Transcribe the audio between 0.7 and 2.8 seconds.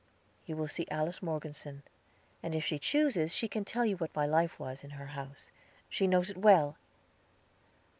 Alice Morgeson, and if she